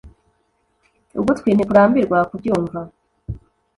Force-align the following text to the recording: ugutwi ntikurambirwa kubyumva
ugutwi 1.19 1.49
ntikurambirwa 1.53 2.17
kubyumva 2.29 2.79